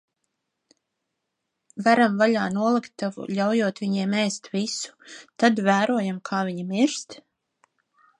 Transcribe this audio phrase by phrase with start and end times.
[1.87, 4.95] Veram vaļā noliktavu, ļaujot viņiem ēst visu,
[5.45, 7.19] tad vērojam, kā viņi mirst?